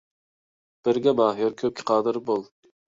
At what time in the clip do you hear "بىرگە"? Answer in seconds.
0.89-1.15